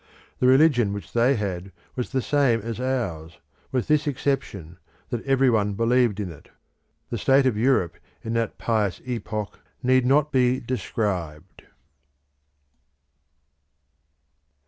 The 0.39 0.47
religion 0.47 0.93
which 0.93 1.13
they 1.13 1.35
had 1.35 1.71
was 1.95 2.09
the 2.09 2.23
same 2.23 2.59
as 2.61 2.79
ours, 2.79 3.37
with 3.71 3.87
this 3.87 4.07
exception, 4.07 4.79
that 5.09 5.23
everyone 5.27 5.73
believed 5.75 6.19
in 6.19 6.31
it. 6.31 6.49
The 7.11 7.19
state 7.19 7.45
of 7.45 7.55
Europe 7.55 7.97
in 8.23 8.33
that 8.33 8.57
pious 8.57 8.99
epoch 9.05 9.59
need 9.83 10.07
not 10.07 10.31
be 10.31 10.59
described. 10.59 11.65